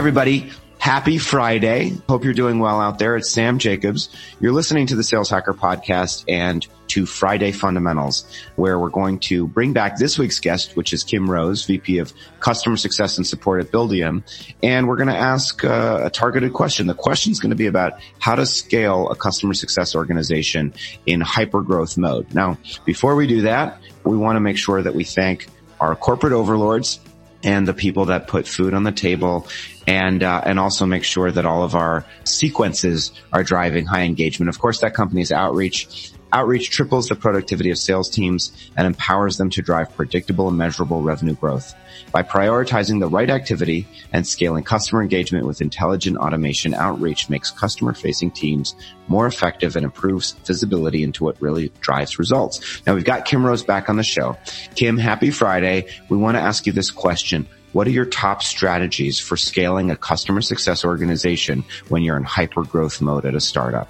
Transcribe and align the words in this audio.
everybody. 0.00 0.50
Happy 0.78 1.18
Friday. 1.18 1.92
Hope 2.08 2.24
you're 2.24 2.32
doing 2.32 2.58
well 2.58 2.80
out 2.80 2.98
there. 2.98 3.16
It's 3.16 3.30
Sam 3.30 3.58
Jacobs. 3.58 4.08
You're 4.40 4.50
listening 4.50 4.86
to 4.86 4.96
the 4.96 5.04
Sales 5.04 5.28
Hacker 5.28 5.52
podcast 5.52 6.24
and 6.26 6.66
to 6.88 7.04
Friday 7.04 7.52
Fundamentals, 7.52 8.24
where 8.56 8.78
we're 8.78 8.88
going 8.88 9.18
to 9.18 9.46
bring 9.46 9.74
back 9.74 9.98
this 9.98 10.18
week's 10.18 10.40
guest, 10.40 10.74
which 10.74 10.94
is 10.94 11.04
Kim 11.04 11.30
Rose, 11.30 11.66
VP 11.66 11.98
of 11.98 12.14
Customer 12.40 12.78
Success 12.78 13.18
and 13.18 13.26
Support 13.26 13.62
at 13.62 13.70
Buildium. 13.70 14.22
And 14.62 14.88
we're 14.88 14.96
going 14.96 15.10
to 15.10 15.14
ask 15.14 15.62
uh, 15.66 16.00
a 16.04 16.08
targeted 16.08 16.54
question. 16.54 16.86
The 16.86 16.94
question 16.94 17.30
is 17.30 17.38
going 17.38 17.50
to 17.50 17.56
be 17.56 17.66
about 17.66 18.00
how 18.20 18.36
to 18.36 18.46
scale 18.46 19.10
a 19.10 19.14
customer 19.14 19.52
success 19.52 19.94
organization 19.94 20.72
in 21.04 21.20
hyper 21.20 21.60
growth 21.60 21.98
mode. 21.98 22.34
Now, 22.34 22.56
before 22.86 23.16
we 23.16 23.26
do 23.26 23.42
that, 23.42 23.78
we 24.04 24.16
want 24.16 24.36
to 24.36 24.40
make 24.40 24.56
sure 24.56 24.80
that 24.80 24.94
we 24.94 25.04
thank 25.04 25.46
our 25.78 25.94
corporate 25.94 26.32
overlords 26.32 27.00
and 27.42 27.66
the 27.66 27.74
people 27.74 28.06
that 28.06 28.26
put 28.26 28.46
food 28.46 28.74
on 28.74 28.84
the 28.84 28.92
table 28.92 29.46
and 29.86 30.22
uh, 30.22 30.42
and 30.44 30.58
also 30.58 30.86
make 30.86 31.04
sure 31.04 31.30
that 31.30 31.46
all 31.46 31.62
of 31.62 31.74
our 31.74 32.04
sequences 32.24 33.12
are 33.32 33.42
driving 33.42 33.86
high 33.86 34.02
engagement. 34.02 34.48
Of 34.48 34.58
course, 34.58 34.80
that 34.80 34.94
company's 34.94 35.32
outreach. 35.32 36.12
Outreach 36.32 36.70
triples 36.70 37.08
the 37.08 37.16
productivity 37.16 37.70
of 37.70 37.78
sales 37.78 38.08
teams 38.08 38.52
and 38.76 38.86
empowers 38.86 39.36
them 39.36 39.50
to 39.50 39.62
drive 39.62 39.94
predictable 39.96 40.48
and 40.48 40.56
measurable 40.56 41.02
revenue 41.02 41.34
growth. 41.34 41.74
By 42.12 42.22
prioritizing 42.22 43.00
the 43.00 43.08
right 43.08 43.28
activity 43.28 43.86
and 44.12 44.26
scaling 44.26 44.64
customer 44.64 45.02
engagement 45.02 45.46
with 45.46 45.60
intelligent 45.60 46.16
automation, 46.16 46.74
Outreach 46.74 47.28
makes 47.28 47.50
customer 47.50 47.94
facing 47.94 48.30
teams 48.30 48.74
more 49.08 49.26
effective 49.26 49.74
and 49.74 49.84
improves 49.84 50.32
visibility 50.46 51.02
into 51.02 51.24
what 51.24 51.40
really 51.42 51.72
drives 51.80 52.18
results. 52.18 52.80
Now 52.86 52.94
we've 52.94 53.04
got 53.04 53.24
Kim 53.24 53.44
Rose 53.44 53.64
back 53.64 53.88
on 53.88 53.96
the 53.96 54.04
show. 54.04 54.36
Kim, 54.76 54.98
happy 54.98 55.30
Friday. 55.30 55.88
We 56.08 56.16
want 56.16 56.36
to 56.36 56.40
ask 56.40 56.66
you 56.66 56.72
this 56.72 56.90
question. 56.90 57.48
What 57.72 57.86
are 57.86 57.90
your 57.90 58.06
top 58.06 58.42
strategies 58.42 59.20
for 59.20 59.36
scaling 59.36 59.90
a 59.90 59.96
customer 59.96 60.42
success 60.42 60.84
organization 60.84 61.64
when 61.88 62.02
you're 62.02 62.16
in 62.16 62.24
hyper 62.24 62.64
growth 62.64 63.00
mode 63.00 63.24
at 63.24 63.34
a 63.34 63.40
startup? 63.40 63.88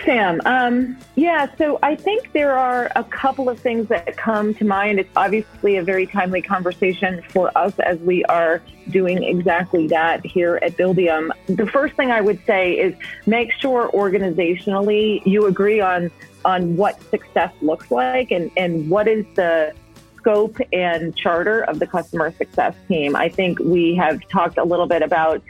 Thanks, 0.00 0.06
Sam. 0.06 0.40
Um, 0.44 0.98
yeah, 1.14 1.48
so 1.56 1.78
I 1.82 1.94
think 1.94 2.32
there 2.32 2.56
are 2.56 2.90
a 2.96 3.04
couple 3.04 3.48
of 3.48 3.58
things 3.58 3.88
that 3.88 4.16
come 4.16 4.54
to 4.54 4.64
mind. 4.64 4.98
It's 4.98 5.10
obviously 5.16 5.76
a 5.76 5.82
very 5.82 6.06
timely 6.06 6.40
conversation 6.40 7.22
for 7.28 7.56
us 7.56 7.78
as 7.80 7.98
we 8.00 8.24
are 8.24 8.62
doing 8.88 9.22
exactly 9.22 9.86
that 9.88 10.24
here 10.24 10.58
at 10.62 10.76
Buildium. 10.76 11.30
The 11.48 11.66
first 11.66 11.96
thing 11.96 12.10
I 12.10 12.20
would 12.20 12.40
say 12.46 12.74
is 12.74 12.94
make 13.26 13.52
sure 13.52 13.90
organizationally 13.92 15.24
you 15.26 15.46
agree 15.46 15.80
on 15.80 16.10
on 16.44 16.74
what 16.76 16.98
success 17.10 17.52
looks 17.60 17.90
like 17.90 18.30
and, 18.30 18.50
and 18.56 18.88
what 18.88 19.06
is 19.06 19.26
the 19.34 19.74
scope 20.16 20.56
and 20.72 21.14
charter 21.14 21.62
of 21.62 21.78
the 21.78 21.86
customer 21.86 22.32
success 22.32 22.74
team. 22.88 23.14
I 23.14 23.28
think 23.28 23.58
we 23.58 23.94
have 23.96 24.26
talked 24.28 24.56
a 24.56 24.64
little 24.64 24.86
bit 24.86 25.02
about 25.02 25.42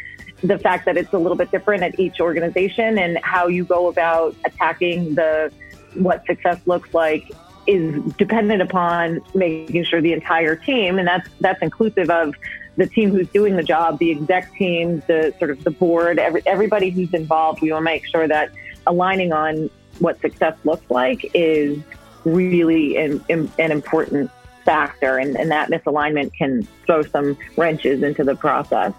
the 0.43 0.59
fact 0.59 0.87
that 0.87 0.97
it's 0.97 1.13
a 1.13 1.19
little 1.19 1.37
bit 1.37 1.51
different 1.51 1.83
at 1.83 1.99
each 1.99 2.21
organization 2.21 2.99
and 2.99 3.19
how 3.23 3.47
you 3.49 3.65
go 3.65 3.89
about 3.89 4.35
attacking 4.45 5.15
the 5.15 5.53
what 5.95 6.25
success 6.27 6.59
looks 6.67 6.93
like 6.95 7.31
is 7.67 8.03
dependent 8.15 8.63
upon 8.63 9.21
making 9.35 9.85
sure 9.85 10.01
the 10.01 10.13
entire 10.13 10.57
team 10.57 10.99
and 10.99 11.07
that's 11.07 11.29
that's 11.41 11.61
inclusive 11.63 12.09
of 12.09 12.35
the 12.77 12.87
team 12.87 13.11
who's 13.11 13.29
doing 13.29 13.57
the 13.57 13.63
job, 13.63 13.99
the 13.99 14.11
exec 14.11 14.53
team, 14.55 15.03
the 15.07 15.35
sort 15.39 15.51
of 15.51 15.63
the 15.65 15.71
board, 15.71 16.19
every, 16.19 16.43
everybody 16.47 16.91
who's 16.91 17.13
involved. 17.13 17.61
We 17.61 17.71
want 17.73 17.83
to 17.83 17.85
make 17.85 18.07
sure 18.07 18.27
that 18.27 18.51
aligning 18.87 19.33
on 19.33 19.69
what 19.99 20.21
success 20.21 20.57
looks 20.65 20.89
like 20.91 21.31
is 21.35 21.79
really 22.25 22.97
an, 22.97 23.23
an 23.29 23.71
important 23.71 24.31
factor, 24.65 25.19
and, 25.19 25.37
and 25.37 25.51
that 25.51 25.71
misalignment 25.71 26.35
can 26.35 26.67
throw 26.87 27.03
some 27.03 27.37
wrenches 27.57 28.03
into 28.03 28.25
the 28.25 28.35
process. 28.35 28.95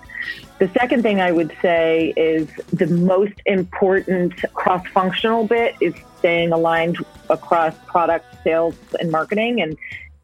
The 0.60 0.70
second 0.70 1.02
thing 1.02 1.22
I 1.22 1.32
would 1.32 1.56
say 1.62 2.14
is 2.16 2.48
the 2.72 2.88
most 2.88 3.34
important 3.46 4.34
cross 4.54 4.86
functional 4.88 5.48
bit 5.48 5.76
is 5.82 5.94
staying 6.20 6.52
aligned 6.52 6.98
across 7.30 7.76
product, 7.88 8.26
sales, 8.44 8.76
and 9.00 9.12
marketing 9.12 9.62
and 9.62 9.78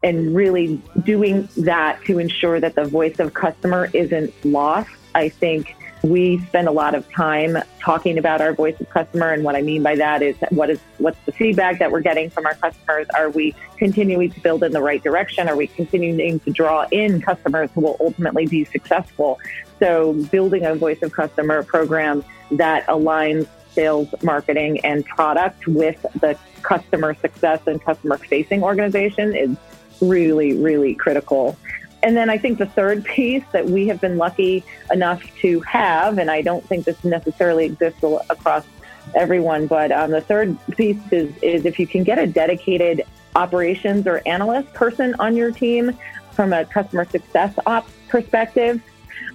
and 0.03 0.35
really 0.35 0.79
doing 1.03 1.49
that 1.57 2.03
to 2.05 2.19
ensure 2.19 2.59
that 2.59 2.75
the 2.75 2.85
voice 2.85 3.19
of 3.19 3.33
customer 3.33 3.89
isn't 3.93 4.31
lost. 4.45 4.91
I 5.15 5.29
think 5.29 5.75
we 6.09 6.39
spend 6.45 6.67
a 6.67 6.71
lot 6.71 6.95
of 6.95 7.09
time 7.11 7.57
talking 7.79 8.17
about 8.17 8.41
our 8.41 8.53
voice 8.53 8.79
of 8.79 8.89
customer, 8.89 9.31
and 9.31 9.43
what 9.43 9.55
I 9.55 9.61
mean 9.61 9.83
by 9.83 9.95
that 9.95 10.21
is 10.21 10.35
what 10.49 10.69
is 10.69 10.79
what's 10.97 11.19
the 11.25 11.31
feedback 11.31 11.79
that 11.79 11.91
we're 11.91 12.01
getting 12.01 12.29
from 12.29 12.45
our 12.45 12.55
customers? 12.55 13.07
Are 13.15 13.29
we 13.29 13.55
continuing 13.77 14.31
to 14.31 14.39
build 14.39 14.63
in 14.63 14.71
the 14.71 14.81
right 14.81 15.03
direction? 15.03 15.47
Are 15.47 15.55
we 15.55 15.67
continuing 15.67 16.39
to 16.41 16.51
draw 16.51 16.87
in 16.91 17.21
customers 17.21 17.69
who 17.73 17.81
will 17.81 17.97
ultimately 17.99 18.47
be 18.47 18.65
successful? 18.65 19.39
So, 19.79 20.13
building 20.31 20.65
a 20.65 20.75
voice 20.75 21.01
of 21.01 21.11
customer 21.11 21.63
program 21.63 22.23
that 22.51 22.85
aligns 22.87 23.47
sales, 23.71 24.09
marketing, 24.23 24.79
and 24.83 25.05
product 25.05 25.67
with 25.67 26.03
the 26.19 26.37
customer 26.63 27.13
success 27.13 27.61
and 27.67 27.83
customer 27.83 28.17
facing 28.17 28.63
organization 28.63 29.35
is 29.35 29.55
really, 30.01 30.53
really 30.53 30.95
critical. 30.95 31.57
And 32.03 32.15
then 32.15 32.29
I 32.29 32.37
think 32.37 32.59
the 32.59 32.65
third 32.65 33.03
piece 33.03 33.43
that 33.51 33.65
we 33.65 33.87
have 33.87 33.99
been 33.99 34.17
lucky 34.17 34.63
enough 34.91 35.23
to 35.41 35.59
have, 35.61 36.17
and 36.17 36.29
I 36.29 36.41
don't 36.41 36.63
think 36.63 36.85
this 36.85 37.03
necessarily 37.03 37.65
exists 37.65 38.03
across 38.29 38.65
everyone, 39.15 39.67
but 39.67 39.91
um, 39.91 40.11
the 40.11 40.21
third 40.21 40.57
piece 40.75 40.99
is, 41.11 41.35
is 41.41 41.65
if 41.65 41.79
you 41.79 41.87
can 41.87 42.03
get 42.03 42.19
a 42.19 42.27
dedicated 42.27 43.03
operations 43.35 44.05
or 44.07 44.21
analyst 44.25 44.73
person 44.73 45.15
on 45.19 45.35
your 45.35 45.51
team 45.51 45.97
from 46.31 46.53
a 46.53 46.65
customer 46.65 47.05
success 47.05 47.53
ops 47.65 47.91
perspective, 48.09 48.81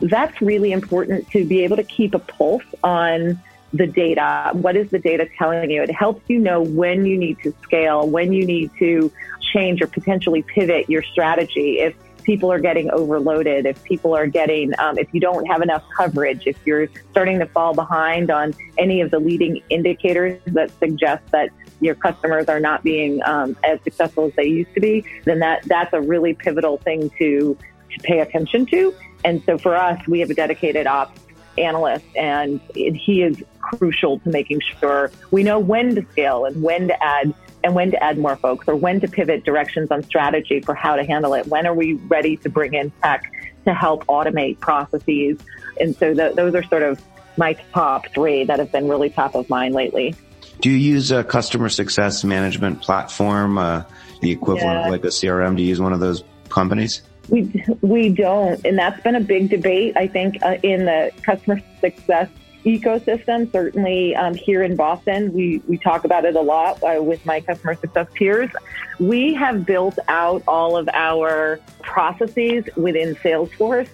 that's 0.01 0.41
really 0.41 0.73
important 0.73 1.29
to 1.31 1.45
be 1.45 1.65
able 1.65 1.77
to 1.77 1.85
keep 1.85 2.15
a 2.15 2.19
pulse 2.19 2.65
on 2.83 3.41
the 3.73 3.87
data. 3.87 4.51
What 4.53 4.77
is 4.77 4.91
the 4.91 4.99
data 4.99 5.29
telling 5.39 5.71
you? 5.71 5.83
It 5.83 5.91
helps 5.91 6.29
you 6.29 6.39
know 6.39 6.63
when 6.63 7.07
you 7.07 7.17
need 7.17 7.39
to 7.43 7.55
scale, 7.63 8.07
when 8.07 8.33
you 8.33 8.45
need 8.45 8.71
to 8.79 9.11
change 9.53 9.81
or 9.81 9.87
potentially 9.87 10.43
pivot 10.43 10.89
your 10.91 11.03
strategy. 11.03 11.81
If 11.81 11.95
people 12.23 12.51
are 12.53 12.59
getting 12.61 12.91
overloaded, 12.91 13.67
if 13.67 13.83
people 13.85 14.15
are 14.15 14.27
getting, 14.27 14.73
um, 14.79 14.99
if 14.99 15.13
you 15.13 15.21
don't 15.21 15.45
have 15.47 15.63
enough 15.63 15.85
coverage, 15.97 16.47
if 16.47 16.57
you're 16.65 16.89
starting 17.11 17.39
to 17.39 17.47
fall 17.47 17.75
behind 17.75 18.31
on 18.31 18.55
any 18.79 19.01
of 19.01 19.11
the 19.11 19.19
leading 19.19 19.63
indicators 19.69 20.41
that 20.47 20.71
suggest 20.79 21.25
that 21.33 21.51
your 21.81 21.95
customers 21.95 22.49
are 22.49 22.61
not 22.61 22.83
being 22.83 23.23
um, 23.25 23.57
as 23.65 23.81
successful 23.83 24.27
as 24.27 24.33
they 24.35 24.47
used 24.47 24.73
to 24.75 24.81
be, 24.81 25.05
then 25.25 25.41
that 25.41 25.63
that's 25.65 25.93
a 25.93 26.01
really 26.01 26.35
pivotal 26.35 26.79
thing 26.79 27.11
to 27.19 27.57
to 27.91 28.01
pay 28.03 28.21
attention 28.21 28.65
to. 28.67 28.95
And 29.25 29.43
so 29.45 29.59
for 29.59 29.77
us, 29.77 30.01
we 30.09 30.21
have 30.21 30.31
a 30.31 30.35
dedicated 30.35 30.87
ops 30.87 31.21
analyst, 31.59 32.07
and 32.17 32.61
he 32.75 33.23
is 33.23 33.43
crucial 33.61 34.19
to 34.21 34.29
making 34.31 34.61
sure 34.81 35.11
we 35.31 35.43
know 35.43 35.59
when 35.59 35.95
to 35.95 36.07
scale 36.13 36.45
and 36.45 36.63
when 36.63 36.89
to 36.89 37.05
add 37.05 37.35
and 37.65 37.75
when 37.75 37.91
to 37.91 38.03
add 38.03 38.19
more 38.19 38.37
folks 38.37 38.67
or 38.69 38.77
when 38.77 39.01
to 39.01 39.09
pivot 39.09 39.45
directions 39.45 39.91
on 39.91 40.03
strategy 40.03 40.61
for 40.61 40.75
how 40.75 40.97
to 40.97 41.05
handle 41.05 41.35
it. 41.35 41.47
When 41.47 41.67
are 41.67 41.75
we 41.75 41.95
ready 41.95 42.37
to 42.39 42.49
bring 42.49 42.75
in 42.75 42.93
tech 43.03 43.33
to 43.65 43.75
help 43.75 44.07
automate 44.07 44.61
processes? 44.61 45.39
And 45.81 45.97
so 45.97 46.15
the, 46.15 46.33
those 46.35 46.55
are 46.55 46.63
sort 46.65 46.83
of 46.83 47.01
my 47.37 47.55
top 47.73 48.09
three 48.15 48.45
that 48.45 48.59
have 48.59 48.73
been 48.73 48.89
really 48.89 49.11
top 49.11 49.35
of 49.35 49.49
mind 49.49 49.75
lately. 49.75 50.15
Do 50.61 50.71
you 50.71 50.77
use 50.77 51.11
a 51.11 51.25
customer 51.25 51.69
success 51.69 52.25
management 52.25 52.83
platform, 52.83 53.59
uh, 53.59 53.85
the 54.21 54.31
equivalent 54.31 54.81
yeah. 54.81 54.87
of 54.87 54.93
like 54.93 55.05
a 55.05 55.09
CRM? 55.09 55.57
Do 55.57 55.63
you 55.63 55.69
use 55.69 55.81
one 55.81 55.93
of 55.93 56.01
those 56.01 56.23
companies? 56.49 57.03
We 57.29 57.65
we 57.81 58.09
don't, 58.09 58.65
and 58.67 58.79
that's 58.79 59.01
been 59.03 59.15
a 59.15 59.21
big 59.21 59.49
debate. 59.49 59.97
I 59.97 60.09
think 60.09 60.43
uh, 60.43 60.57
in 60.63 60.87
the 60.87 61.13
customer 61.23 61.61
success 61.81 62.29
ecosystem. 62.65 63.51
Certainly 63.51 64.15
um, 64.17 64.35
here 64.35 64.63
in 64.63 64.77
Boston, 64.77 65.33
we, 65.33 65.63
we 65.69 65.79
talk 65.79 66.05
about 66.05 66.25
it 66.25 66.37
a 66.37 66.41
lot 66.41 66.83
uh, 66.83 67.03
with 67.03 67.25
my 67.27 67.41
customer 67.41 67.75
success 67.75 68.07
peers. 68.15 68.51
We 68.99 69.35
have 69.35 69.67
built 69.67 69.99
out 70.09 70.43
all 70.47 70.77
of 70.77 70.89
our 70.93 71.61
processes 71.83 72.65
within 72.77 73.15
Salesforce. 73.17 73.89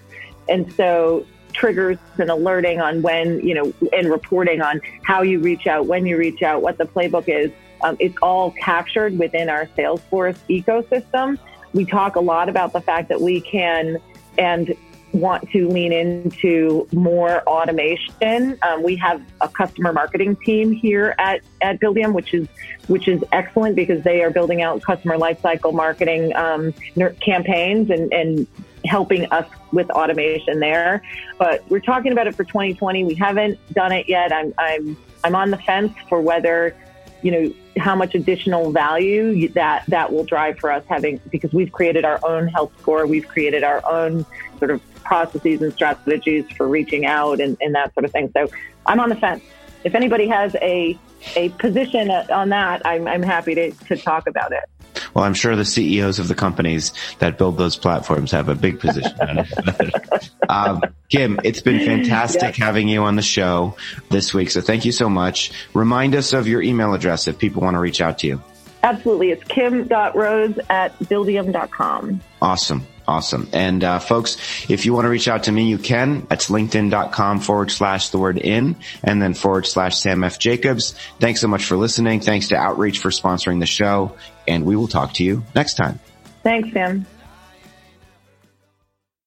And 0.48 0.72
so 0.74 1.26
triggers 1.52 1.98
and 2.18 2.30
alerting 2.30 2.80
on 2.80 3.02
when, 3.02 3.40
you 3.46 3.54
know, 3.54 3.72
and 3.92 4.10
reporting 4.10 4.60
on 4.62 4.80
how 5.02 5.22
you 5.22 5.40
reach 5.40 5.66
out, 5.66 5.86
when 5.86 6.06
you 6.06 6.16
reach 6.16 6.42
out, 6.42 6.62
what 6.62 6.78
the 6.78 6.84
playbook 6.84 7.28
is. 7.28 7.50
Um, 7.82 7.96
it's 8.00 8.16
all 8.22 8.50
captured 8.52 9.18
within 9.18 9.48
our 9.48 9.66
Salesforce 9.76 10.36
ecosystem. 10.48 11.38
We 11.72 11.84
talk 11.84 12.16
a 12.16 12.20
lot 12.20 12.48
about 12.48 12.72
the 12.72 12.80
fact 12.80 13.08
that 13.08 13.20
we 13.20 13.40
can 13.40 13.98
and 14.36 14.74
want 15.12 15.50
to 15.50 15.68
lean 15.68 15.92
into 15.92 16.86
more 16.92 17.42
automation. 17.48 18.58
Um, 18.62 18.82
we 18.82 18.96
have 18.96 19.22
a 19.40 19.48
customer 19.48 19.92
marketing 19.92 20.36
team 20.36 20.72
here 20.72 21.14
at, 21.18 21.40
at 21.60 21.80
Buildium, 21.80 22.12
which 22.12 22.34
is 22.34 22.48
which 22.88 23.06
is 23.06 23.22
excellent 23.32 23.76
because 23.76 24.02
they 24.02 24.22
are 24.22 24.30
building 24.30 24.62
out 24.62 24.82
customer 24.82 25.18
lifecycle 25.18 25.74
marketing 25.74 26.34
um, 26.34 26.72
campaigns 27.20 27.90
and, 27.90 28.12
and 28.12 28.46
helping 28.84 29.30
us 29.30 29.48
with 29.72 29.90
automation 29.90 30.60
there. 30.60 31.02
But 31.38 31.68
we're 31.68 31.80
talking 31.80 32.12
about 32.12 32.26
it 32.26 32.34
for 32.34 32.44
2020. 32.44 33.04
We 33.04 33.14
haven't 33.14 33.58
done 33.74 33.92
it 33.92 34.08
yet. 34.08 34.32
I'm 34.32 34.54
I'm 34.58 34.96
I'm 35.24 35.34
on 35.34 35.50
the 35.50 35.58
fence 35.58 35.92
for 36.08 36.20
whether 36.20 36.76
you 37.22 37.30
know, 37.30 37.54
how 37.78 37.94
much 37.94 38.14
additional 38.14 38.72
value 38.72 39.48
that 39.50 39.84
that 39.88 40.12
will 40.12 40.24
drive 40.24 40.58
for 40.58 40.70
us 40.70 40.84
having 40.88 41.20
because 41.30 41.52
we've 41.52 41.72
created 41.72 42.04
our 42.04 42.20
own 42.24 42.48
health 42.48 42.72
score, 42.80 43.06
we've 43.06 43.26
created 43.26 43.64
our 43.64 43.82
own 43.88 44.24
sort 44.58 44.70
of 44.70 44.80
processes 45.04 45.62
and 45.62 45.72
strategies 45.72 46.44
for 46.56 46.68
reaching 46.68 47.06
out 47.06 47.40
and, 47.40 47.56
and 47.60 47.74
that 47.74 47.94
sort 47.94 48.04
of 48.04 48.12
thing. 48.12 48.30
So 48.36 48.48
I'm 48.86 49.00
on 49.00 49.08
the 49.08 49.16
fence. 49.16 49.42
If 49.84 49.94
anybody 49.94 50.28
has 50.28 50.54
a 50.56 50.98
a 51.36 51.48
position 51.50 52.10
uh, 52.10 52.26
on 52.30 52.50
that, 52.50 52.82
I'm, 52.84 53.08
I'm 53.08 53.22
happy 53.22 53.54
to, 53.54 53.72
to 53.72 53.96
talk 53.96 54.26
about 54.28 54.52
it. 54.52 54.64
Well, 55.14 55.24
I'm 55.24 55.34
sure 55.34 55.56
the 55.56 55.64
CEOs 55.64 56.18
of 56.18 56.28
the 56.28 56.34
companies 56.34 56.92
that 57.18 57.38
build 57.38 57.56
those 57.56 57.76
platforms 57.76 58.30
have 58.32 58.48
a 58.48 58.54
big 58.54 58.80
position 58.80 59.16
on 59.20 59.38
it. 59.38 60.30
um, 60.48 60.82
Kim, 61.08 61.40
it's 61.44 61.60
been 61.60 61.84
fantastic 61.84 62.56
having 62.56 62.88
you 62.88 63.02
on 63.02 63.16
the 63.16 63.22
show 63.22 63.76
this 64.10 64.34
week. 64.34 64.50
So 64.50 64.60
thank 64.60 64.84
you 64.84 64.92
so 64.92 65.08
much. 65.08 65.52
Remind 65.74 66.14
us 66.14 66.32
of 66.32 66.46
your 66.46 66.62
email 66.62 66.94
address 66.94 67.28
if 67.28 67.38
people 67.38 67.62
want 67.62 67.74
to 67.74 67.80
reach 67.80 68.00
out 68.00 68.18
to 68.18 68.26
you. 68.26 68.42
Absolutely. 68.82 69.30
It's 69.30 69.44
kim.rose 69.44 70.58
at 70.70 70.98
buildium.com. 71.00 72.20
Awesome. 72.40 72.86
Awesome. 73.08 73.48
And 73.54 73.82
uh, 73.82 74.00
folks, 74.00 74.36
if 74.68 74.84
you 74.84 74.92
want 74.92 75.06
to 75.06 75.08
reach 75.08 75.28
out 75.28 75.44
to 75.44 75.52
me, 75.52 75.70
you 75.70 75.78
can. 75.78 76.26
That's 76.28 76.50
linkedin.com 76.50 77.40
forward 77.40 77.70
slash 77.70 78.10
the 78.10 78.18
word 78.18 78.36
in 78.36 78.76
and 79.02 79.22
then 79.22 79.32
forward 79.32 79.66
slash 79.66 79.96
Sam 79.96 80.22
F. 80.24 80.38
Jacobs. 80.38 80.94
Thanks 81.18 81.40
so 81.40 81.48
much 81.48 81.64
for 81.64 81.78
listening. 81.78 82.20
Thanks 82.20 82.48
to 82.48 82.56
Outreach 82.56 82.98
for 82.98 83.08
sponsoring 83.08 83.60
the 83.60 83.66
show. 83.66 84.14
And 84.46 84.66
we 84.66 84.76
will 84.76 84.88
talk 84.88 85.14
to 85.14 85.24
you 85.24 85.42
next 85.54 85.78
time. 85.78 86.00
Thanks, 86.42 86.70
Sam. 86.74 87.06